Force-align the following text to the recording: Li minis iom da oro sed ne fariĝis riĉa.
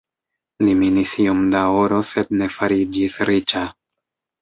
Li 0.65 0.73
minis 0.79 1.13
iom 1.25 1.45
da 1.57 1.63
oro 1.83 2.01
sed 2.15 2.35
ne 2.43 2.51
fariĝis 2.59 3.23
riĉa. 3.33 3.67